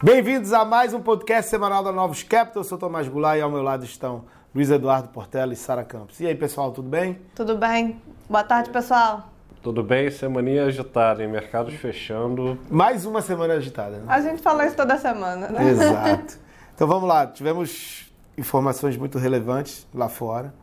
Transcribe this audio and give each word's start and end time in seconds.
Bem-vindos 0.00 0.52
a 0.52 0.64
mais 0.64 0.94
um 0.94 1.00
podcast 1.00 1.50
semanal 1.50 1.82
da 1.82 1.90
Novos 1.90 2.22
Capital. 2.22 2.62
Eu 2.62 2.64
sou 2.64 2.78
Tomás 2.78 3.08
Goulart 3.08 3.36
e 3.36 3.42
ao 3.42 3.50
meu 3.50 3.62
lado 3.62 3.84
estão 3.84 4.26
Luiz 4.54 4.70
Eduardo 4.70 5.08
Portela 5.08 5.52
e 5.52 5.56
Sara 5.56 5.82
Campos. 5.82 6.20
E 6.20 6.26
aí, 6.28 6.36
pessoal, 6.36 6.70
tudo 6.70 6.88
bem? 6.88 7.18
Tudo 7.34 7.56
bem. 7.56 8.00
Boa 8.30 8.44
tarde, 8.44 8.70
pessoal. 8.70 9.28
Tudo 9.60 9.82
bem? 9.82 10.08
Semaninha 10.08 10.66
agitada, 10.66 11.20
hein? 11.20 11.28
Mercados 11.28 11.74
fechando. 11.74 12.56
Mais 12.70 13.04
uma 13.04 13.20
semana 13.20 13.54
agitada, 13.54 13.96
né? 13.98 14.04
A 14.06 14.20
gente 14.20 14.40
fala 14.40 14.64
isso 14.66 14.76
toda 14.76 14.96
semana, 14.98 15.48
né? 15.48 15.68
Exato. 15.68 16.38
Então 16.72 16.86
vamos 16.86 17.08
lá, 17.08 17.26
tivemos 17.26 18.08
informações 18.36 18.96
muito 18.96 19.18
relevantes 19.18 19.84
lá 19.92 20.08
fora. 20.08 20.54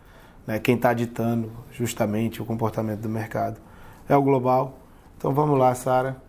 Né? 0.47 0.60
Quem 0.60 0.75
está 0.75 0.93
ditando 0.93 1.52
justamente 1.74 2.42
o 2.42 2.46
comportamento 2.46 3.02
do 3.02 3.10
mercado 3.10 3.60
é 4.07 4.15
o 4.15 4.21
global. 4.21 4.78
Então 5.18 5.33
vamos 5.33 5.60
lá, 5.60 5.75
Sara. 5.75 6.24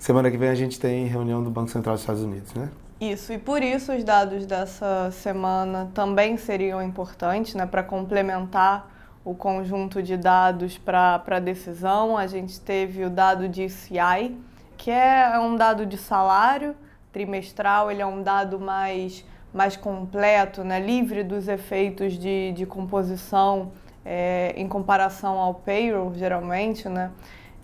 Semana 0.00 0.30
que 0.30 0.38
vem 0.38 0.48
a 0.48 0.54
gente 0.54 0.80
tem 0.80 1.04
reunião 1.04 1.44
do 1.44 1.50
Banco 1.50 1.68
Central 1.68 1.94
dos 1.94 2.00
Estados 2.00 2.22
Unidos, 2.22 2.54
né? 2.54 2.70
Isso, 2.98 3.34
e 3.34 3.38
por 3.38 3.62
isso 3.62 3.92
os 3.92 4.02
dados 4.02 4.46
dessa 4.46 5.10
semana 5.10 5.90
também 5.92 6.38
seriam 6.38 6.82
importantes, 6.82 7.54
né, 7.54 7.66
para 7.66 7.82
complementar 7.82 8.90
o 9.22 9.34
conjunto 9.34 10.02
de 10.02 10.16
dados 10.16 10.78
para 10.78 11.22
a 11.26 11.38
decisão. 11.38 12.16
A 12.16 12.26
gente 12.26 12.58
teve 12.58 13.04
o 13.04 13.10
dado 13.10 13.46
de 13.46 13.68
CI, 13.68 14.38
que 14.78 14.90
é 14.90 15.38
um 15.38 15.54
dado 15.54 15.84
de 15.84 15.98
salário 15.98 16.74
trimestral, 17.12 17.90
ele 17.90 18.00
é 18.00 18.06
um 18.06 18.22
dado 18.22 18.58
mais, 18.58 19.22
mais 19.52 19.76
completo, 19.76 20.64
né, 20.64 20.80
livre 20.80 21.22
dos 21.22 21.46
efeitos 21.46 22.14
de, 22.14 22.52
de 22.52 22.64
composição 22.64 23.70
é, 24.02 24.54
em 24.56 24.66
comparação 24.66 25.38
ao 25.38 25.52
payroll, 25.52 26.14
geralmente, 26.14 26.88
né? 26.88 27.10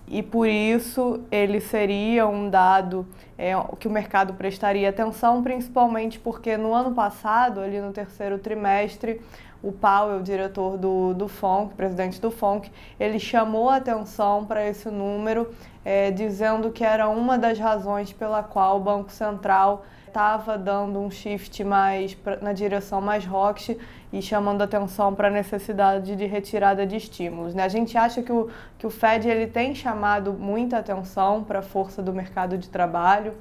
E 0.09 0.23
por 0.23 0.48
isso 0.48 1.20
ele 1.30 1.60
seria 1.60 2.27
um 2.27 2.48
dado 2.48 3.06
é, 3.37 3.53
que 3.78 3.89
o 3.89 3.91
mercado 3.91 4.34
prestaria 4.34 4.89
atenção, 4.89 5.42
principalmente 5.42 6.19
porque 6.19 6.56
no 6.56 6.72
ano 6.72 6.92
passado, 6.94 7.61
ali 7.61 7.80
no 7.80 7.92
terceiro 7.92 8.39
trimestre, 8.39 9.20
o 9.62 9.72
Powell, 9.72 10.22
diretor 10.22 10.76
do, 10.76 11.14
do 11.14 11.28
FONC, 11.28 11.74
presidente 11.74 12.20
do 12.20 12.30
FONC, 12.30 12.70
ele 12.98 13.18
chamou 13.18 13.68
a 13.68 13.76
atenção 13.76 14.44
para 14.44 14.66
esse 14.66 14.90
número, 14.90 15.50
é, 15.84 16.10
dizendo 16.10 16.70
que 16.70 16.84
era 16.84 17.08
uma 17.08 17.38
das 17.38 17.58
razões 17.58 18.12
pela 18.12 18.42
qual 18.42 18.77
o 18.77 18.80
Banco 18.80 19.10
Central 19.10 19.84
estava 20.16 20.56
dando 20.56 20.98
um 20.98 21.10
shift 21.10 21.62
mais 21.62 22.14
pra, 22.14 22.36
na 22.38 22.54
direção 22.54 23.02
mais 23.02 23.27
rocks 23.27 23.77
e 24.10 24.22
chamando 24.22 24.62
atenção 24.62 25.14
para 25.14 25.28
a 25.28 25.30
necessidade 25.30 26.16
de 26.16 26.24
retirada 26.24 26.86
de 26.86 26.96
estímulos. 26.96 27.54
Né? 27.54 27.62
A 27.62 27.68
gente 27.68 27.98
acha 27.98 28.22
que 28.22 28.32
o, 28.32 28.48
que 28.78 28.86
o 28.86 28.90
Fed 28.90 29.28
ele 29.28 29.46
tem 29.46 29.74
chamado 29.74 30.32
muita 30.32 30.78
atenção 30.78 31.44
para 31.44 31.58
a 31.58 31.62
força 31.62 32.02
do 32.02 32.14
mercado 32.14 32.56
de 32.56 32.68
trabalho. 32.70 33.34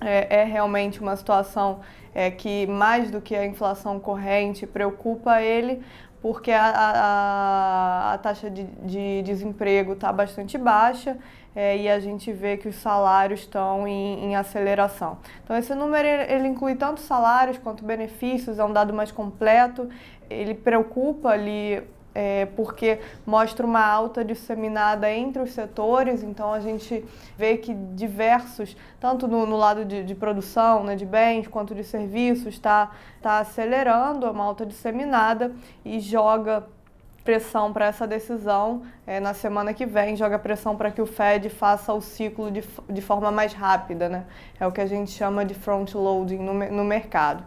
É, 0.00 0.40
é 0.40 0.44
realmente 0.44 1.00
uma 1.00 1.16
situação 1.16 1.80
é, 2.14 2.30
que, 2.30 2.66
mais 2.66 3.10
do 3.10 3.20
que 3.20 3.34
a 3.34 3.46
inflação 3.46 3.98
corrente, 3.98 4.66
preocupa 4.66 5.40
ele, 5.40 5.82
porque 6.20 6.50
a, 6.50 6.64
a, 6.66 8.14
a 8.14 8.18
taxa 8.18 8.50
de, 8.50 8.64
de 8.64 9.22
desemprego 9.22 9.92
está 9.92 10.12
bastante 10.12 10.58
baixa 10.58 11.16
é, 11.54 11.76
e 11.76 11.88
a 11.88 11.98
gente 11.98 12.32
vê 12.32 12.56
que 12.56 12.68
os 12.68 12.76
salários 12.76 13.40
estão 13.40 13.88
em, 13.88 14.26
em 14.26 14.36
aceleração. 14.36 15.18
Então, 15.42 15.56
esse 15.56 15.74
número 15.74 16.06
ele 16.06 16.46
inclui 16.48 16.74
tanto 16.74 17.00
salários 17.00 17.56
quanto 17.56 17.84
benefícios, 17.84 18.58
é 18.58 18.64
um 18.64 18.72
dado 18.72 18.92
mais 18.92 19.10
completo, 19.10 19.88
ele 20.28 20.54
preocupa 20.54 21.30
ali 21.30 21.82
é, 22.18 22.46
porque 22.56 22.98
mostra 23.26 23.66
uma 23.66 23.84
alta 23.84 24.24
disseminada 24.24 25.12
entre 25.12 25.42
os 25.42 25.52
setores, 25.52 26.22
então 26.22 26.50
a 26.50 26.60
gente 26.60 27.04
vê 27.36 27.58
que 27.58 27.74
diversos, 27.74 28.74
tanto 28.98 29.28
no, 29.28 29.44
no 29.44 29.54
lado 29.58 29.84
de, 29.84 30.02
de, 30.02 30.14
produção, 30.14 30.82
né, 30.82 30.96
de 30.96 31.04
bens, 31.04 31.46
quanto 31.46 31.74
de 31.74 31.84
serviços, 31.84 32.54
está 32.54 32.90
tá 33.20 33.40
acelerando, 33.40 34.24
é 34.24 34.30
uma 34.30 34.44
alta 34.44 34.64
disseminada 34.64 35.52
e 35.84 36.00
joga 36.00 36.66
pressão 37.22 37.70
para 37.70 37.84
essa 37.84 38.06
decisão 38.06 38.84
é, 39.06 39.20
na 39.20 39.34
semana 39.34 39.74
que 39.74 39.84
vem, 39.84 40.16
joga 40.16 40.38
pressão 40.38 40.74
para 40.74 40.90
que 40.90 41.02
o 41.02 41.06
Fed 41.06 41.50
faça 41.50 41.92
o 41.92 42.00
ciclo 42.00 42.50
de, 42.50 42.64
de 42.88 43.02
forma 43.02 43.30
mais 43.30 43.52
rápida, 43.52 44.08
né? 44.08 44.24
É 44.58 44.66
o 44.66 44.72
que 44.72 44.80
a 44.80 44.86
gente 44.86 45.10
chama 45.10 45.44
de 45.44 45.52
front 45.52 45.92
loading 45.92 46.38
no, 46.38 46.54
no 46.54 46.84
mercado. 46.84 47.44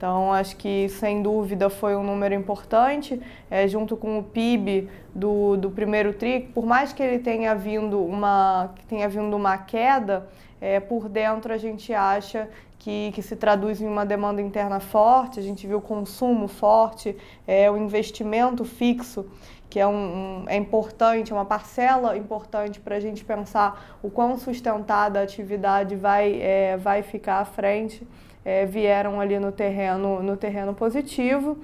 Então, 0.00 0.32
acho 0.32 0.56
que 0.56 0.88
sem 0.88 1.20
dúvida 1.20 1.68
foi 1.68 1.94
um 1.94 2.02
número 2.02 2.34
importante, 2.34 3.20
é, 3.50 3.68
junto 3.68 3.98
com 3.98 4.18
o 4.18 4.22
PIB 4.22 4.88
do, 5.14 5.58
do 5.58 5.70
primeiro 5.70 6.14
TRI, 6.14 6.48
por 6.54 6.64
mais 6.64 6.90
que 6.90 7.02
ele 7.02 7.18
tenha 7.18 7.54
vindo 7.54 8.02
uma, 8.02 8.70
tenha 8.88 9.06
vindo 9.10 9.36
uma 9.36 9.58
queda, 9.58 10.26
é, 10.58 10.80
por 10.80 11.06
dentro 11.06 11.52
a 11.52 11.58
gente 11.58 11.92
acha 11.92 12.48
que, 12.78 13.12
que, 13.12 13.20
se 13.20 13.36
traduz 13.36 13.82
em 13.82 13.86
uma 13.86 14.06
demanda 14.06 14.40
interna 14.40 14.80
forte, 14.80 15.38
a 15.38 15.42
gente 15.42 15.66
viu 15.66 15.76
o 15.76 15.82
consumo 15.82 16.48
forte, 16.48 17.14
é, 17.46 17.70
o 17.70 17.76
investimento 17.76 18.64
fixo, 18.64 19.26
que 19.68 19.78
é, 19.78 19.86
um, 19.86 20.44
um 20.44 20.44
é 20.48 20.56
importante, 20.56 21.30
é 21.30 21.34
uma 21.34 21.44
parcela 21.44 22.16
importante 22.16 22.80
para 22.80 22.96
a 22.96 23.00
gente 23.00 23.22
pensar 23.22 23.98
o 24.02 24.08
quão 24.08 24.38
sustentada 24.38 25.20
a 25.20 25.22
atividade 25.22 25.94
vai, 25.94 26.40
é, 26.40 26.78
vai 26.78 27.02
ficar 27.02 27.40
à 27.40 27.44
frente 27.44 28.02
é, 28.44 28.66
vieram 28.66 29.20
ali 29.20 29.38
no 29.38 29.52
terreno, 29.52 30.22
no 30.22 30.36
terreno 30.36 30.74
positivo. 30.74 31.58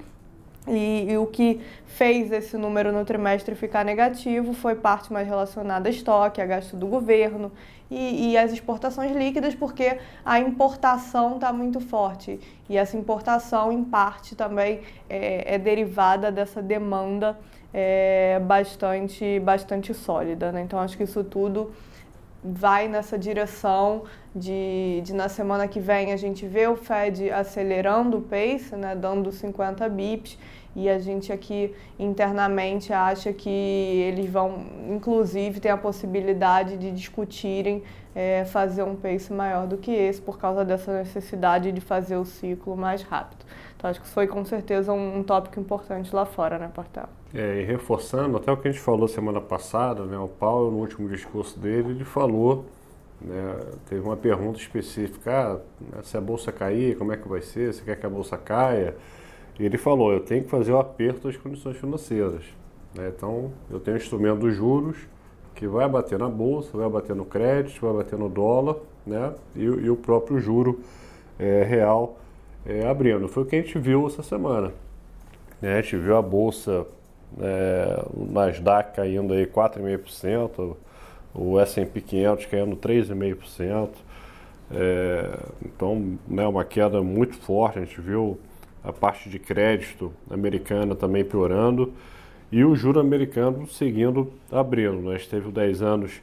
E, 0.67 1.11
e, 1.11 1.17
o 1.17 1.25
que 1.25 1.61
fez 1.85 2.29
esse 2.29 2.57
número 2.57 2.91
no 2.91 3.05
trimestre 3.05 3.55
ficar 3.55 3.85
negativo 3.85 4.53
foi 4.53 4.75
parte 4.75 5.13
mais 5.13 5.25
relacionada 5.25 5.87
a 5.87 5.91
estoque, 5.91 6.41
a 6.41 6.45
gasto 6.45 6.75
do 6.75 6.87
governo 6.87 7.53
e, 7.89 8.31
e 8.31 8.37
as 8.37 8.51
exportações 8.51 9.15
líquidas, 9.15 9.55
porque 9.55 9.97
a 10.25 10.39
importação 10.39 11.35
está 11.35 11.53
muito 11.53 11.79
forte. 11.79 12.39
E 12.69 12.77
essa 12.77 12.97
importação, 12.97 13.71
em 13.71 13.81
parte, 13.81 14.35
também 14.35 14.81
é, 15.09 15.55
é 15.55 15.57
derivada 15.57 16.29
dessa 16.29 16.61
demanda 16.61 17.37
é, 17.73 18.39
bastante, 18.43 19.39
bastante 19.39 19.93
sólida. 19.93 20.51
Né? 20.51 20.61
Então, 20.63 20.79
acho 20.79 20.97
que 20.97 21.03
isso 21.03 21.23
tudo 21.23 21.71
vai 22.43 22.87
nessa 22.87 23.17
direção 23.17 24.03
de, 24.35 25.01
de, 25.03 25.13
na 25.13 25.27
semana 25.27 25.67
que 25.67 25.79
vem 25.79 26.13
a 26.13 26.17
gente 26.17 26.45
vê 26.45 26.67
o 26.67 26.75
Fed 26.75 27.29
acelerando 27.31 28.17
o 28.17 28.21
pace, 28.21 28.75
né, 28.75 28.95
dando 28.95 29.31
50 29.31 29.87
bips, 29.89 30.37
e 30.77 30.87
a 30.87 30.99
gente 30.99 31.33
aqui 31.33 31.73
internamente 31.97 32.93
acha 32.93 33.33
que 33.33 33.49
eles 33.49 34.29
vão, 34.29 34.63
inclusive, 34.87 35.59
ter 35.59 35.69
a 35.69 35.77
possibilidade 35.77 36.77
de 36.77 36.91
discutirem 36.91 37.81
é, 38.13 38.45
fazer 38.45 38.83
um 38.83 38.95
pace 38.95 39.33
maior 39.33 39.65
do 39.65 39.75
que 39.75 39.89
esse, 39.89 40.21
por 40.21 40.37
causa 40.37 40.63
dessa 40.63 40.95
necessidade 40.95 41.71
de 41.71 41.81
fazer 41.81 42.15
o 42.17 42.23
ciclo 42.23 42.77
mais 42.77 43.01
rápido. 43.01 43.43
Então, 43.75 43.89
acho 43.89 43.99
que 43.99 44.07
foi 44.07 44.27
com 44.27 44.45
certeza 44.45 44.93
um, 44.93 45.17
um 45.17 45.23
tópico 45.23 45.59
importante 45.59 46.15
lá 46.15 46.27
fora, 46.27 46.59
né, 46.59 46.69
Portel? 46.71 47.09
É, 47.33 47.61
e 47.61 47.63
reforçando 47.63 48.37
até 48.37 48.51
o 48.51 48.57
que 48.57 48.67
a 48.67 48.71
gente 48.71 48.83
falou 48.83 49.07
semana 49.07 49.41
passada, 49.41 50.05
né, 50.05 50.17
o 50.19 50.27
Paulo, 50.27 50.69
no 50.69 50.77
último 50.77 51.09
discurso 51.09 51.59
dele, 51.59 51.89
ele 51.89 52.05
falou, 52.05 52.65
né, 53.19 53.59
teve 53.89 54.01
uma 54.01 54.15
pergunta 54.15 54.59
específica, 54.59 55.59
ah, 55.97 56.03
se 56.03 56.15
a 56.15 56.21
bolsa 56.21 56.51
cair, 56.51 56.95
como 56.97 57.11
é 57.11 57.17
que 57.17 57.27
vai 57.27 57.41
ser, 57.41 57.73
você 57.73 57.83
quer 57.83 57.95
que 57.99 58.05
a 58.05 58.09
bolsa 58.09 58.37
caia? 58.37 58.95
Ele 59.59 59.77
falou, 59.77 60.11
eu 60.11 60.19
tenho 60.19 60.43
que 60.43 60.49
fazer 60.49 60.71
o 60.71 60.79
aperto 60.79 61.27
das 61.27 61.37
condições 61.37 61.77
financeiras. 61.77 62.43
Né, 62.93 63.11
então, 63.15 63.51
eu 63.69 63.79
tenho 63.79 63.97
o 63.97 63.99
instrumento 63.99 64.39
dos 64.39 64.55
juros, 64.55 64.97
que 65.55 65.67
vai 65.67 65.89
bater 65.89 66.19
na 66.19 66.29
bolsa, 66.29 66.77
vai 66.77 66.87
bater 66.87 67.15
no 67.15 67.25
crédito, 67.25 67.81
vai 67.81 68.03
bater 68.03 68.17
no 68.17 68.29
dólar, 68.29 68.75
né, 69.05 69.33
e, 69.55 69.63
e 69.63 69.89
o 69.89 69.95
próprio 69.95 70.39
juro 70.39 70.79
é, 71.39 71.63
real 71.63 72.17
é, 72.65 72.85
abrindo. 72.85 73.27
Foi 73.27 73.43
o 73.43 73.45
que 73.45 73.55
a 73.55 73.61
gente 73.61 73.79
viu 73.79 74.05
essa 74.05 74.21
semana. 74.21 74.71
Né? 75.61 75.77
A 75.77 75.81
gente 75.81 75.97
viu 75.97 76.15
a 76.15 76.21
bolsa, 76.21 76.85
é, 77.39 78.05
o 78.13 78.25
Nasdaq 78.25 78.95
caindo 78.95 79.33
aí 79.33 79.45
4,5%, 79.45 80.75
o 81.33 81.59
S&P 81.59 82.01
500 82.01 82.45
caindo 82.45 82.75
3,5%. 82.75 83.89
É, 84.69 85.39
então, 85.65 86.17
né, 86.27 86.45
uma 86.47 86.65
queda 86.65 87.01
muito 87.01 87.35
forte. 87.35 87.79
A 87.79 87.85
gente 87.85 88.01
viu 88.01 88.37
a 88.83 88.93
parte 88.93 89.29
de 89.29 89.39
crédito 89.39 90.13
americana 90.29 90.95
também 90.95 91.23
piorando 91.23 91.93
e 92.51 92.63
o 92.63 92.75
juro 92.75 92.99
americano 92.99 93.67
seguindo 93.67 94.31
abrindo. 94.51 95.01
Né? 95.01 95.17
Teve 95.29 95.51
10 95.51 95.81
anos 95.81 96.21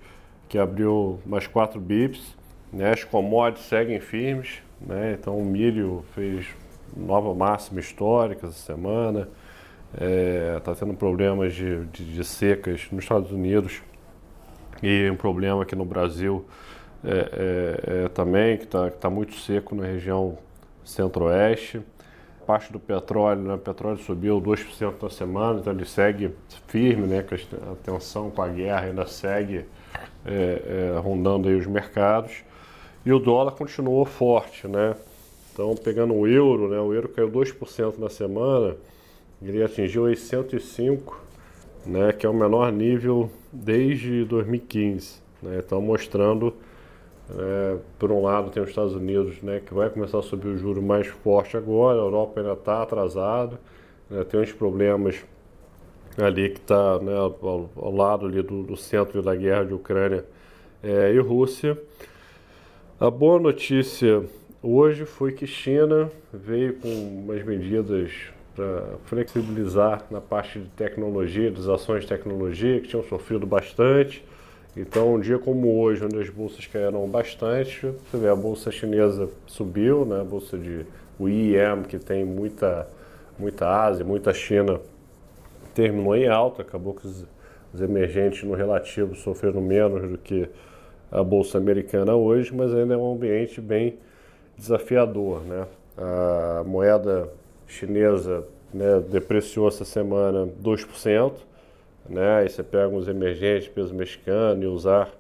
que 0.49 0.59
abriu 0.59 1.19
mais 1.27 1.47
4 1.47 1.81
bips, 1.81 2.37
né? 2.73 2.91
as 2.91 3.05
commodities 3.05 3.67
seguem 3.67 4.01
firmes, 4.01 4.63
né? 4.81 5.17
Então 5.19 5.39
o 5.39 5.45
milho 5.45 6.05
fez 6.15 6.47
nova 6.97 7.35
máxima 7.35 7.81
histórica 7.81 8.47
essa 8.47 8.59
semana. 8.59 9.29
Está 9.93 10.05
é, 10.05 10.61
tá 10.61 10.75
tendo 10.75 10.95
problemas 10.95 11.55
de, 11.55 11.85
de, 11.87 12.15
de, 12.15 12.25
secas 12.25 12.89
nos 12.91 13.05
Estados 13.05 13.31
Unidos 13.31 13.81
e 14.83 15.09
um 15.09 15.15
problema 15.15 15.63
aqui 15.63 15.77
no 15.77 15.85
Brasil 15.85 16.45
é, 17.05 17.11
é, 17.11 18.05
é 18.05 18.09
também, 18.09 18.57
que 18.57 18.65
está 18.65 18.91
tá 18.91 19.09
muito 19.09 19.35
seco 19.37 19.73
na 19.75 19.85
região 19.85 20.37
centro-oeste. 20.85 21.81
Parte 22.47 22.73
do 22.73 22.79
petróleo, 22.79 23.43
né? 23.43 23.55
o 23.55 23.59
petróleo 23.59 23.99
subiu 23.99 24.41
2% 24.41 24.95
na 25.03 25.11
semana, 25.11 25.61
então 25.61 25.73
ele 25.73 25.85
segue 25.85 26.31
firme, 26.67 27.07
né? 27.07 27.21
a 27.21 27.75
tensão 27.83 28.31
com 28.31 28.43
a 28.43 28.49
guerra 28.49 28.87
ainda 28.87 29.07
segue 29.07 29.65
é, 30.27 30.93
é, 30.97 30.99
rondando 30.99 31.49
aí 31.49 31.55
os 31.55 31.67
mercados. 31.67 32.43
e 33.05 33.13
o 33.13 33.19
dólar 33.19 33.53
continuou 33.53 34.05
forte, 34.05 34.67
né? 34.67 34.95
Então, 35.53 35.75
pegando 35.77 36.15
o 36.15 36.27
euro, 36.27 36.69
né? 36.69 36.81
O 36.81 36.93
euro 36.93 37.09
caiu 37.09 37.31
2% 37.31 37.99
na 37.99 38.09
semana, 38.09 38.75
ele 39.41 39.63
atingiu 39.63 40.15
105, 40.15 41.23
né? 41.87 42.13
Que 42.13 42.27
é 42.27 42.29
o 42.29 42.35
menor 42.35 42.73
nível 42.73 43.31
desde 43.53 44.25
2015, 44.25 45.21
né? 45.43 45.63
Então, 45.65 45.81
mostrando, 45.81 46.55
é, 47.31 47.77
por 47.99 48.13
um 48.13 48.23
lado, 48.23 48.51
tem 48.51 48.63
os 48.63 48.69
Estados 48.69 48.95
Unidos, 48.95 49.41
né? 49.43 49.61
Que 49.65 49.73
vai 49.73 49.89
começar 49.89 50.19
a 50.19 50.23
subir 50.23 50.49
o 50.49 50.59
juro 50.59 50.83
mais 50.83 51.07
forte 51.07 51.57
agora, 51.57 51.99
a 51.99 52.03
Europa 52.03 52.41
ainda 52.41 52.53
está 52.53 52.83
atrasado, 52.83 53.59
né, 54.11 54.25
tem 54.25 54.41
uns 54.41 54.53
problemas 54.53 55.25
ali 56.19 56.51
que 56.51 56.61
está 56.61 56.99
né, 57.01 57.15
ao, 57.17 57.71
ao, 57.77 57.95
lado 57.95 58.27
ali 58.27 58.43
do, 58.43 58.63
do, 58.63 58.77
centro 58.77 59.23
da 59.23 59.35
guerra 59.35 59.65
de 59.65 59.75
Ucrânia 59.75 60.25
é, 60.83 61.13
e 61.13 61.19
Rússia. 61.19 61.79
A 63.01 63.11
boa 63.11 63.41
notícia 63.41 64.23
hoje 64.63 65.05
foi 65.05 65.33
que 65.33 65.47
China 65.47 66.11
veio 66.33 66.75
com 66.75 66.89
umas 66.89 67.45
medidas 67.45 68.13
para 68.55 68.99
flexibilizar 69.07 70.07
na 70.11 70.21
parte 70.21 70.61
de 70.61 70.69
tecnologia, 70.71 71.51
das 71.51 71.69
ações 71.69 72.03
de 72.03 72.09
tecnologia, 72.09 72.81
que 72.81 72.89
tinham 72.89 73.03
sofrido 73.03 73.47
bastante. 73.47 74.25
Então, 74.77 75.15
um 75.15 75.21
dia 75.21 75.39
como 75.39 75.81
hoje, 75.81 76.05
onde 76.05 76.19
as 76.19 76.29
bolsas 76.29 76.67
caíram 76.67 77.07
bastante, 77.09 77.87
você 77.87 78.17
vê 78.17 78.29
a 78.29 78.35
bolsa 78.35 78.73
chinesa 78.73 79.29
subiu, 79.47 80.05
né? 80.05 80.21
a 80.21 80.25
bolsa 80.25 80.59
de 80.59 80.85
o 81.17 81.29
IEM, 81.29 81.83
que 81.85 81.97
tem 81.97 82.25
muita, 82.25 82.89
muita 83.39 83.69
Ásia, 83.69 84.05
muita 84.05 84.35
China, 84.35 84.81
terminou 85.75 86.17
em 86.17 86.29
alta, 86.29 86.63
acabou 86.63 86.93
que 86.95 87.07
os, 87.07 87.25
os 87.73 87.81
emergentes 87.81 88.43
no 88.43 88.55
relativo 88.55 89.15
sofreram 89.15 89.61
menos 89.61 90.11
do 90.11 90.19
que 90.19 90.49
a 91.11 91.23
bolsa 91.23 91.59
americana 91.59 92.17
hoje, 92.17 92.53
mas 92.53 92.75
ainda 92.75 92.95
é 92.95 92.97
um 92.97 93.13
ambiente 93.13 93.61
bem 93.61 93.97
desafiador, 94.57 95.43
né? 95.43 95.67
A 95.97 96.65
moeda 96.65 97.29
chinesa 97.69 98.45
né, 98.73 99.01
depreciou 99.09 99.69
essa 99.69 99.85
semana 99.85 100.49
2%, 100.61 101.33
né? 102.09 102.39
Aí 102.39 102.49
você 102.49 102.63
pega 102.63 102.95
os 102.95 103.09
emergentes, 103.09 103.69
peso 103.69 103.95
mexicano 103.95 104.63
e 104.63 104.67
usar 104.67 105.11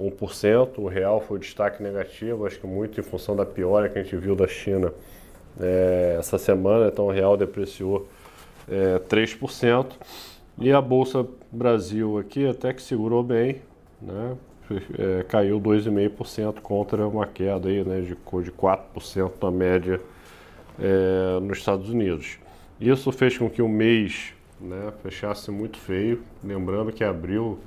1%, 0.00 0.78
o 0.78 0.86
real 0.86 1.20
foi 1.20 1.38
o 1.38 1.40
destaque 1.40 1.82
negativo, 1.82 2.46
acho 2.46 2.60
que 2.60 2.66
muito 2.66 3.00
em 3.00 3.02
função 3.02 3.34
da 3.34 3.44
piora 3.44 3.88
que 3.88 3.98
a 3.98 4.02
gente 4.02 4.16
viu 4.16 4.36
da 4.36 4.46
China 4.46 4.92
é, 5.60 6.16
essa 6.18 6.38
semana, 6.38 6.88
então 6.88 7.06
o 7.06 7.10
real 7.10 7.36
depreciou 7.36 8.08
é, 8.68 8.98
3%. 8.98 9.86
E 10.60 10.72
a 10.72 10.80
Bolsa 10.80 11.24
Brasil 11.52 12.18
aqui 12.18 12.46
até 12.46 12.72
que 12.72 12.82
segurou 12.82 13.22
bem, 13.22 13.62
né? 14.00 14.36
É, 14.98 15.22
caiu 15.22 15.58
2,5% 15.58 16.60
contra 16.60 17.08
uma 17.08 17.26
queda 17.26 17.70
aí, 17.70 17.82
né, 17.82 18.02
de, 18.02 18.08
de 18.08 18.52
4% 18.52 19.32
na 19.40 19.50
média 19.50 19.98
é, 20.78 21.40
nos 21.40 21.56
Estados 21.56 21.88
Unidos. 21.88 22.38
Isso 22.78 23.10
fez 23.10 23.38
com 23.38 23.48
que 23.48 23.62
o 23.62 23.68
mês 23.68 24.34
né, 24.60 24.92
fechasse 25.02 25.50
muito 25.50 25.78
feio, 25.78 26.22
lembrando 26.42 26.92
que 26.92 27.04
abril, 27.04 27.58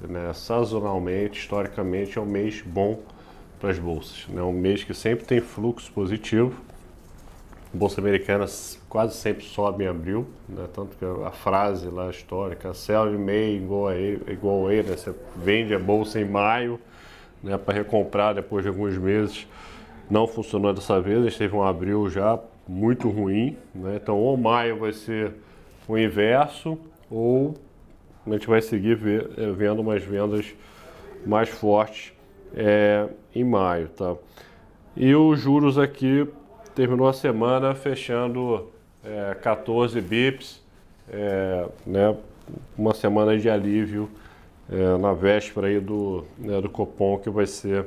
né, 0.00 0.32
sazonalmente, 0.32 1.40
historicamente, 1.40 2.18
é 2.18 2.20
um 2.20 2.26
mês 2.26 2.62
bom 2.62 3.00
para 3.60 3.70
as 3.70 3.78
bolsas. 3.78 4.26
É 4.30 4.34
né, 4.34 4.42
um 4.42 4.52
mês 4.52 4.84
que 4.84 4.94
sempre 4.94 5.24
tem 5.24 5.40
fluxo 5.40 5.92
positivo 5.92 6.54
Bolsa 7.72 8.00
Americana 8.00 8.46
quase 8.88 9.14
sempre 9.14 9.44
sobe 9.44 9.84
em 9.84 9.88
abril, 9.88 10.26
né? 10.48 10.66
tanto 10.72 10.96
que 10.96 11.04
a 11.04 11.30
frase 11.30 11.88
lá 11.88 12.08
histórica, 12.08 12.72
sell 12.72 13.14
in 13.14 13.18
May 13.18 13.56
igual 13.56 13.88
a, 13.88 13.96
igual 13.96 14.68
a 14.68 14.70
né? 14.70 14.82
você 14.82 15.14
vende 15.36 15.74
a 15.74 15.78
bolsa 15.78 16.18
em 16.18 16.24
maio 16.24 16.80
né? 17.42 17.58
para 17.58 17.74
recomprar 17.74 18.34
depois 18.34 18.62
de 18.62 18.70
alguns 18.70 18.96
meses. 18.96 19.46
Não 20.10 20.26
funcionou 20.26 20.72
dessa 20.72 20.98
vez, 20.98 21.18
a 21.18 21.28
gente 21.28 21.36
teve 21.36 21.54
um 21.54 21.62
abril 21.62 22.08
já 22.08 22.38
muito 22.66 23.10
ruim, 23.10 23.58
né? 23.74 23.98
então 24.02 24.16
ou 24.16 24.34
maio 24.38 24.78
vai 24.78 24.92
ser 24.94 25.34
o 25.88 25.96
inverso 25.98 26.78
ou 27.10 27.54
a 28.26 28.30
gente 28.34 28.46
vai 28.46 28.60
seguir 28.60 28.94
ver, 28.94 29.30
é, 29.38 29.50
vendo 29.50 29.80
umas 29.80 30.02
vendas 30.02 30.54
mais 31.26 31.48
fortes 31.48 32.12
é, 32.54 33.08
em 33.34 33.42
maio. 33.42 33.88
Tá? 33.88 34.14
E 34.94 35.14
os 35.14 35.40
juros 35.40 35.78
aqui 35.78 36.28
terminou 36.74 37.08
a 37.08 37.12
semana 37.12 37.74
fechando 37.74 38.68
é, 39.02 39.34
14 39.34 40.00
bips, 40.00 40.62
é, 41.10 41.66
né, 41.86 42.14
uma 42.76 42.94
semana 42.94 43.36
de 43.38 43.48
alívio 43.48 44.10
na 45.00 45.14
véspera 45.14 45.66
aí 45.68 45.80
do, 45.80 46.26
né, 46.36 46.60
do 46.60 46.68
Copom, 46.68 47.18
que 47.18 47.30
vai 47.30 47.46
ser 47.46 47.86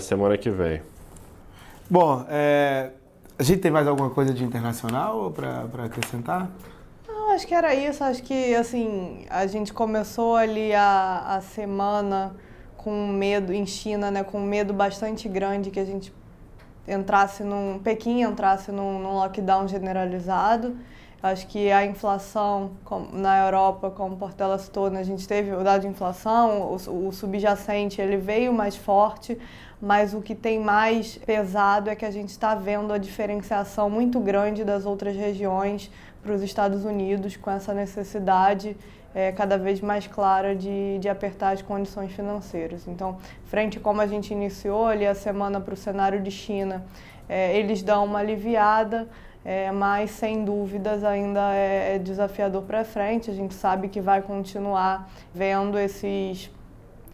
semana 0.00 0.36
que 0.36 0.50
vem. 0.50 0.82
Bom, 1.88 2.26
a 3.38 3.42
gente 3.44 3.60
tem 3.60 3.70
mais 3.70 3.86
alguma 3.86 4.10
coisa 4.10 4.34
de 4.34 4.42
internacional 4.42 5.30
para 5.30 5.84
acrescentar? 5.84 6.50
Acho 7.34 7.48
que 7.48 7.54
era 7.54 7.74
isso. 7.74 8.04
Acho 8.04 8.22
que 8.22 8.54
assim 8.54 9.26
a 9.28 9.44
gente 9.46 9.72
começou 9.72 10.36
ali 10.36 10.72
a, 10.72 11.36
a 11.36 11.40
semana 11.40 12.36
com 12.76 13.08
medo 13.08 13.52
em 13.52 13.66
China, 13.66 14.08
né, 14.08 14.22
com 14.22 14.38
medo 14.40 14.72
bastante 14.72 15.28
grande 15.28 15.70
que 15.70 15.80
a 15.80 15.84
gente 15.84 16.14
entrasse 16.86 17.42
num 17.42 17.80
Pequim 17.82 18.22
entrasse 18.22 18.70
num, 18.70 19.00
num 19.00 19.14
lockdown 19.14 19.66
generalizado. 19.66 20.76
Acho 21.20 21.46
que 21.48 21.72
a 21.72 21.84
inflação 21.84 22.72
na 23.10 23.46
Europa, 23.46 23.90
como 23.90 24.16
Portela 24.16 24.58
citou, 24.58 24.90
né, 24.90 25.00
a 25.00 25.04
gente 25.04 25.26
teve 25.26 25.52
o 25.52 25.64
dado 25.64 25.80
de 25.80 25.88
inflação, 25.88 26.76
o, 26.86 27.08
o 27.08 27.12
subjacente 27.12 28.00
ele 28.00 28.18
veio 28.18 28.52
mais 28.52 28.76
forte, 28.76 29.38
mas 29.80 30.12
o 30.12 30.20
que 30.20 30.34
tem 30.34 30.60
mais 30.60 31.16
pesado 31.16 31.88
é 31.88 31.96
que 31.96 32.04
a 32.04 32.10
gente 32.10 32.28
está 32.28 32.54
vendo 32.54 32.92
a 32.92 32.98
diferenciação 32.98 33.88
muito 33.88 34.20
grande 34.20 34.62
das 34.62 34.84
outras 34.84 35.16
regiões 35.16 35.90
para 36.24 36.34
os 36.34 36.42
Estados 36.42 36.84
Unidos 36.84 37.36
com 37.36 37.50
essa 37.50 37.74
necessidade 37.74 38.76
é, 39.14 39.30
cada 39.30 39.56
vez 39.56 39.80
mais 39.80 40.06
clara 40.06 40.56
de, 40.56 40.98
de 40.98 41.08
apertar 41.08 41.50
as 41.52 41.62
condições 41.62 42.12
financeiras. 42.12 42.88
Então, 42.88 43.18
frente 43.44 43.78
como 43.78 44.00
a 44.00 44.06
gente 44.06 44.32
iniciou 44.32 44.86
ali 44.86 45.06
a 45.06 45.14
semana 45.14 45.60
para 45.60 45.74
o 45.74 45.76
cenário 45.76 46.20
de 46.20 46.30
China, 46.30 46.84
é, 47.28 47.56
eles 47.56 47.82
dão 47.82 48.06
uma 48.06 48.18
aliviada, 48.18 49.06
é, 49.44 49.70
mas 49.70 50.10
sem 50.10 50.44
dúvidas 50.44 51.04
ainda 51.04 51.54
é, 51.54 51.96
é 51.96 51.98
desafiador 51.98 52.62
para 52.62 52.84
frente. 52.84 53.30
A 53.30 53.34
gente 53.34 53.54
sabe 53.54 53.88
que 53.88 54.00
vai 54.00 54.22
continuar 54.22 55.08
vendo 55.32 55.78
esses, 55.78 56.50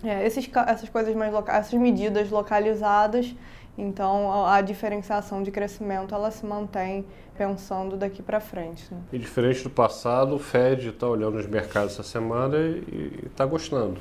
é, 0.04 0.26
esses 0.26 0.48
essas 0.66 0.88
coisas 0.88 1.14
mais 1.14 1.32
locais, 1.32 1.66
essas 1.66 1.78
medidas 1.78 2.30
localizadas 2.30 3.34
então, 3.80 4.44
a 4.46 4.60
diferenciação 4.60 5.42
de 5.42 5.50
crescimento 5.50 6.14
ela 6.14 6.30
se 6.30 6.44
mantém 6.44 7.06
pensando 7.36 7.96
daqui 7.96 8.22
para 8.22 8.38
frente. 8.38 8.92
Né? 8.92 9.00
E 9.12 9.18
diferente 9.18 9.62
do 9.62 9.70
passado, 9.70 10.34
o 10.34 10.38
Fed 10.38 10.90
está 10.90 11.08
olhando 11.08 11.38
os 11.38 11.46
mercados 11.46 11.94
essa 11.94 12.02
semana 12.02 12.58
e 12.58 13.24
está 13.24 13.46
gostando. 13.46 13.98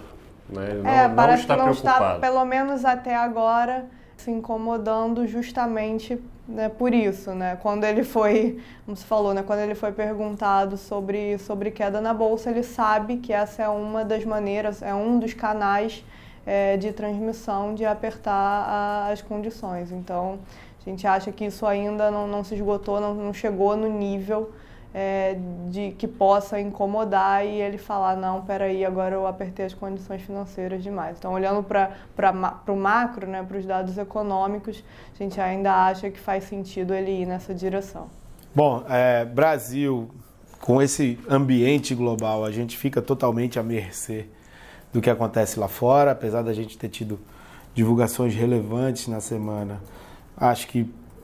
Né? 0.50 0.82
Não, 0.84 0.89
é, 0.89 1.08
parece 1.08 1.48
não 1.48 1.53
está 1.53 1.53
que 1.56 1.62
não 1.62 1.72
preocupado. 1.72 2.15
está, 2.15 2.20
pelo 2.20 2.44
menos 2.44 2.84
até 2.84 3.15
agora, 3.15 3.86
se 4.18 4.29
incomodando 4.29 5.25
justamente 5.25 6.20
né, 6.50 6.68
por 6.68 6.94
isso, 6.94 7.32
né? 7.32 7.58
Quando 7.62 7.84
ele 7.84 8.03
foi, 8.03 8.60
como 8.86 8.98
se 8.98 9.06
falou, 9.06 9.34
né, 9.34 9.44
quando 9.44 9.60
ele 9.60 9.75
foi 9.75 9.91
perguntado 9.91 10.77
sobre, 10.77 11.38
sobre 11.38 11.70
queda 11.72 12.01
na 12.01 12.13
bolsa, 12.13 12.50
ele 12.50 12.63
sabe 12.63 13.18
que 13.18 13.32
essa 13.32 13.63
é 13.63 13.70
uma 13.70 14.03
das 14.03 14.25
maneiras, 14.25 14.82
é 14.82 14.94
um 14.94 15.20
dos 15.20 15.34
canais 15.34 16.03
é, 16.46 16.75
de 16.77 16.91
transmissão 16.91 17.75
de 17.75 17.86
apertar 17.86 18.34
a, 18.34 19.10
as 19.12 19.22
condições. 19.22 19.91
Então, 19.91 20.39
a 20.86 20.89
gente 20.89 21.06
acha 21.06 21.32
que 21.32 21.46
isso 21.46 21.65
ainda 21.65 22.10
não, 22.10 22.27
não 22.27 22.44
se 22.44 22.56
esgotou, 22.56 23.00
não, 23.00 23.13
não 23.13 23.34
chegou 23.34 23.77
no 23.77 23.88
nível 23.88 24.51
é, 24.93 25.38
de 25.69 25.91
que 25.91 26.08
possa 26.08 26.60
incomodar 26.60 27.46
e 27.46 27.62
ele 27.62 27.77
falar, 27.77 28.15
não, 28.15 28.41
peraí, 28.41 28.84
agora 28.84 29.13
eu 29.15 29.27
apertei 29.27 29.65
as 29.65 29.74
condições 29.74 30.22
financeiras 30.22 30.81
demais. 30.81 31.17
Então, 31.19 31.34
olhando 31.34 31.63
para 31.63 31.93
o 32.67 32.75
macro, 32.75 33.27
né, 33.27 33.43
para 33.43 33.58
os 33.58 33.65
dados 33.65 33.98
econômicos, 33.98 34.84
a 35.13 35.24
gente 35.24 35.39
ainda 35.39 35.74
acha 35.86 36.10
que 36.10 36.19
faz 36.19 36.46
sentido 36.46 36.93
ele 36.93 37.22
ir 37.22 37.25
nessa 37.25 37.53
direção. 37.53 38.08
Bom, 38.53 38.84
é, 38.89 39.25
Brasil, 39.25 40.10
com 40.60 40.81
esse 40.81 41.19
ambiente 41.29 41.93
global, 41.93 42.43
a 42.43 42.51
gente 42.51 42.75
fica 42.75 43.01
totalmente 43.01 43.60
à 43.60 43.63
mercê 43.63 44.25
do 44.91 45.00
que 45.00 45.10
acontece 45.10 45.60
lá 45.60 45.67
fora, 45.67 46.12
apesar 46.12 46.41
da 46.41 46.51
gente 46.51 46.77
ter 46.77 46.89
tido 46.89 47.19
divulgações 47.75 48.34
relevantes 48.34 49.08
na 49.08 49.22
semana. 49.22 49.79
Acho 50.36 50.67
que 50.67 50.81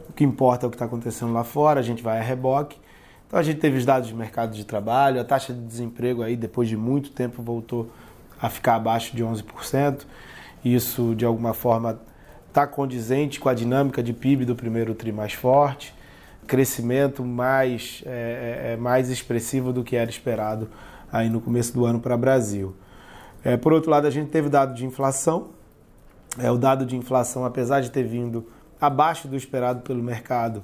o 0.08 0.14
que 0.14 0.24
importa 0.24 0.66
é 0.66 0.68
o 0.68 0.70
que 0.70 0.76
está 0.76 0.86
acontecendo 0.86 1.34
lá 1.34 1.44
fora, 1.44 1.80
a 1.80 1.84
gente 1.84 2.04
vai 2.04 2.20
a 2.20 2.22
reboque. 2.22 2.85
Então 3.28 3.40
a 3.40 3.44
gente 3.44 3.60
teve 3.60 3.78
os 3.78 3.86
dados 3.86 4.08
de 4.08 4.14
mercado 4.14 4.56
de 4.56 4.66
trabalho, 4.66 5.20
a 5.20 5.24
taxa 5.24 5.54
de 5.54 5.60
desemprego 5.60 6.22
aí 6.22 6.36
depois 6.36 6.70
de 6.70 6.78
muito 6.78 7.12
tempo 7.12 7.42
voltou 7.42 7.92
a 8.42 8.50
ficar 8.50 8.76
abaixo 8.76 9.16
de 9.16 9.24
11%. 9.24 10.06
Isso 10.64 11.16
de 11.16 11.26
alguma 11.26 11.54
forma 11.54 12.00
está 12.48 12.66
condizente 12.66 13.40
com 13.40 13.50
a 13.50 13.54
dinâmica 13.54 14.02
de 14.02 14.14
PIB 14.14 14.46
do 14.46 14.56
primeiro 14.56 14.96
tri 14.96 15.12
mais 15.12 15.34
forte, 15.34 15.94
crescimento 16.48 17.24
mais, 17.24 18.02
é, 18.06 18.70
é, 18.70 18.74
é 18.74 18.78
mais 18.78 19.10
expressivo 19.10 19.74
do 19.74 19.84
que 19.84 19.96
era 19.96 20.10
esperado 20.10 20.70
aí 21.12 21.30
no 21.30 21.42
começo 21.42 21.74
do 21.74 21.86
ano 21.86 22.00
para 22.00 22.16
o 22.16 22.18
Brasil. 22.18 22.76
É, 23.44 23.58
por 23.58 23.74
outro 23.74 23.92
lado, 23.92 24.08
a 24.08 24.10
gente 24.10 24.30
teve 24.30 24.50
dado 24.50 24.74
de 24.74 24.86
inflação 24.86 25.50
É, 26.38 26.52
o 26.52 26.58
dado 26.58 26.86
de 26.86 26.98
inflação, 26.98 27.46
apesar 27.46 27.80
de 27.80 27.90
ter 27.90 28.04
vindo 28.04 28.46
abaixo 28.80 29.28
do 29.28 29.38
esperado 29.38 29.82
pelo 29.82 30.04
mercado, 30.04 30.62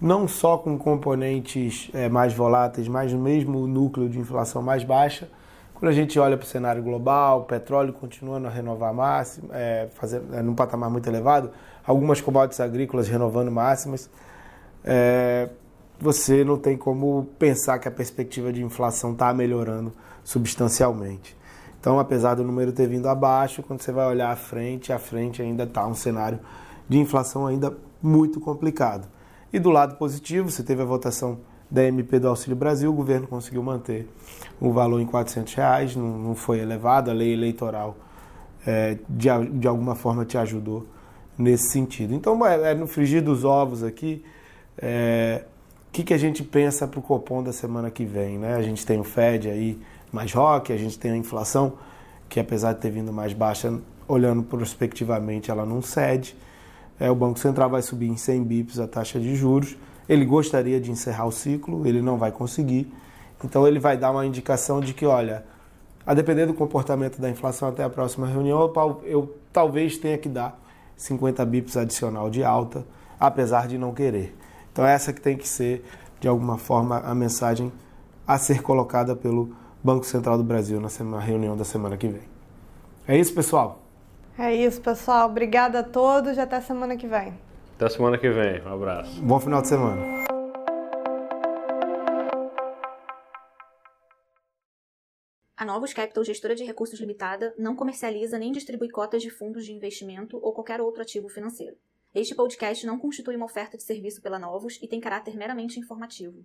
não 0.00 0.28
só 0.28 0.58
com 0.58 0.76
componentes 0.76 1.90
é, 1.94 2.08
mais 2.08 2.32
voláteis, 2.32 2.88
mas 2.88 3.12
no 3.12 3.18
mesmo 3.18 3.66
núcleo 3.66 4.08
de 4.08 4.18
inflação 4.18 4.62
mais 4.62 4.84
baixa. 4.84 5.28
Quando 5.74 5.90
a 5.90 5.94
gente 5.94 6.18
olha 6.18 6.36
para 6.36 6.44
o 6.44 6.48
cenário 6.48 6.82
global, 6.82 7.40
o 7.40 7.44
petróleo 7.44 7.92
continuando 7.92 8.46
a 8.46 8.50
renovar 8.50 8.94
máximo, 8.94 9.48
é, 9.52 9.88
fazer, 9.94 10.22
é, 10.32 10.42
num 10.42 10.54
patamar 10.54 10.90
muito 10.90 11.08
elevado, 11.08 11.50
algumas 11.86 12.20
commodities 12.20 12.60
agrícolas 12.60 13.08
renovando 13.08 13.50
máximas, 13.50 14.08
é, 14.84 15.48
você 15.98 16.44
não 16.44 16.58
tem 16.58 16.76
como 16.76 17.28
pensar 17.38 17.78
que 17.78 17.88
a 17.88 17.90
perspectiva 17.90 18.52
de 18.52 18.62
inflação 18.62 19.12
está 19.12 19.32
melhorando 19.32 19.92
substancialmente. 20.22 21.36
Então, 21.80 21.98
apesar 21.98 22.34
do 22.34 22.42
número 22.42 22.72
ter 22.72 22.88
vindo 22.88 23.08
abaixo, 23.08 23.62
quando 23.62 23.82
você 23.82 23.92
vai 23.92 24.06
olhar 24.06 24.30
à 24.30 24.36
frente, 24.36 24.92
à 24.92 24.98
frente 24.98 25.42
ainda 25.42 25.64
está 25.64 25.86
um 25.86 25.94
cenário 25.94 26.40
de 26.88 26.98
inflação 26.98 27.46
ainda 27.46 27.76
muito 28.02 28.40
complicado. 28.40 29.06
E 29.54 29.60
do 29.60 29.70
lado 29.70 29.94
positivo, 29.94 30.50
você 30.50 30.64
teve 30.64 30.82
a 30.82 30.84
votação 30.84 31.38
da 31.70 31.84
MP 31.84 32.18
do 32.18 32.26
Auxílio 32.26 32.56
Brasil, 32.56 32.90
o 32.90 32.92
governo 32.92 33.28
conseguiu 33.28 33.62
manter 33.62 34.04
o 34.60 34.72
valor 34.72 35.00
em 35.00 35.06
400 35.06 35.54
reais, 35.54 35.94
não, 35.94 36.18
não 36.18 36.34
foi 36.34 36.58
elevado, 36.58 37.08
a 37.08 37.14
lei 37.14 37.32
eleitoral 37.32 37.96
é, 38.66 38.98
de, 39.08 39.28
de 39.52 39.68
alguma 39.68 39.94
forma 39.94 40.24
te 40.24 40.36
ajudou 40.36 40.84
nesse 41.38 41.70
sentido. 41.70 42.12
Então, 42.14 42.44
é, 42.44 42.72
é 42.72 42.74
no 42.74 42.88
frigir 42.88 43.22
dos 43.22 43.44
ovos 43.44 43.84
aqui, 43.84 44.24
é, 44.76 45.44
o 45.88 45.92
que, 45.92 46.02
que 46.02 46.12
a 46.12 46.18
gente 46.18 46.42
pensa 46.42 46.88
para 46.88 46.98
o 46.98 47.02
Copom 47.02 47.40
da 47.40 47.52
semana 47.52 47.92
que 47.92 48.04
vem? 48.04 48.36
Né? 48.38 48.56
A 48.56 48.62
gente 48.62 48.84
tem 48.84 48.98
o 48.98 49.04
Fed 49.04 49.48
aí 49.48 49.80
mais 50.10 50.32
rock, 50.32 50.72
a 50.72 50.76
gente 50.76 50.98
tem 50.98 51.12
a 51.12 51.16
inflação, 51.16 51.74
que 52.28 52.40
apesar 52.40 52.72
de 52.72 52.80
ter 52.80 52.90
vindo 52.90 53.12
mais 53.12 53.32
baixa, 53.32 53.72
olhando 54.08 54.42
prospectivamente, 54.42 55.48
ela 55.48 55.64
não 55.64 55.80
cede. 55.80 56.36
É, 56.98 57.10
o 57.10 57.14
Banco 57.14 57.38
Central 57.38 57.68
vai 57.70 57.82
subir 57.82 58.08
em 58.08 58.16
100 58.16 58.44
bips 58.44 58.78
a 58.78 58.86
taxa 58.86 59.18
de 59.18 59.34
juros. 59.34 59.76
Ele 60.08 60.24
gostaria 60.24 60.80
de 60.80 60.90
encerrar 60.90 61.26
o 61.26 61.32
ciclo, 61.32 61.86
ele 61.86 62.00
não 62.00 62.18
vai 62.18 62.30
conseguir. 62.30 62.92
Então 63.44 63.66
ele 63.66 63.78
vai 63.78 63.96
dar 63.96 64.10
uma 64.10 64.24
indicação 64.24 64.80
de 64.80 64.94
que, 64.94 65.04
olha, 65.04 65.44
a 66.06 66.14
depender 66.14 66.46
do 66.46 66.54
comportamento 66.54 67.20
da 67.20 67.30
inflação 67.30 67.68
até 67.68 67.82
a 67.82 67.90
próxima 67.90 68.26
reunião, 68.26 68.60
eu, 68.60 69.02
eu 69.04 69.36
talvez 69.52 69.96
tenha 69.96 70.18
que 70.18 70.28
dar 70.28 70.60
50 70.96 71.44
bips 71.46 71.76
adicional 71.76 72.30
de 72.30 72.44
alta, 72.44 72.86
apesar 73.18 73.66
de 73.66 73.78
não 73.78 73.92
querer. 73.92 74.36
Então 74.72 74.84
essa 74.84 75.12
que 75.12 75.20
tem 75.20 75.36
que 75.36 75.48
ser, 75.48 75.84
de 76.20 76.28
alguma 76.28 76.58
forma, 76.58 76.98
a 76.98 77.14
mensagem 77.14 77.72
a 78.26 78.38
ser 78.38 78.62
colocada 78.62 79.14
pelo 79.14 79.54
Banco 79.82 80.04
Central 80.04 80.38
do 80.38 80.44
Brasil 80.44 80.80
na, 80.80 81.20
reunião 81.20 81.56
da 81.56 81.64
semana 81.64 81.96
que 81.96 82.08
vem. 82.08 82.22
É 83.06 83.18
isso, 83.18 83.34
pessoal? 83.34 83.83
É 84.36 84.52
isso, 84.52 84.80
pessoal. 84.80 85.28
Obrigada 85.28 85.78
a 85.78 85.82
todos 85.84 86.36
e 86.36 86.40
até 86.40 86.60
semana 86.60 86.96
que 86.96 87.06
vem. 87.06 87.38
Até 87.76 87.88
semana 87.88 88.18
que 88.18 88.28
vem. 88.28 88.60
Um 88.62 88.74
abraço. 88.74 89.22
Bom 89.22 89.38
final 89.38 89.62
de 89.62 89.68
semana. 89.68 90.24
A 95.56 95.64
Novos 95.64 95.92
Capital, 95.92 96.24
gestora 96.24 96.54
de 96.56 96.64
recursos 96.64 96.98
limitada, 96.98 97.54
não 97.56 97.76
comercializa 97.76 98.36
nem 98.36 98.50
distribui 98.50 98.90
cotas 98.90 99.22
de 99.22 99.30
fundos 99.30 99.64
de 99.64 99.72
investimento 99.72 100.36
ou 100.42 100.52
qualquer 100.52 100.80
outro 100.80 101.02
ativo 101.02 101.28
financeiro. 101.28 101.76
Este 102.12 102.34
podcast 102.34 102.84
não 102.84 102.98
constitui 102.98 103.36
uma 103.36 103.46
oferta 103.46 103.76
de 103.76 103.84
serviço 103.84 104.20
pela 104.20 104.38
Novos 104.38 104.78
e 104.82 104.88
tem 104.88 105.00
caráter 105.00 105.36
meramente 105.36 105.78
informativo. 105.78 106.44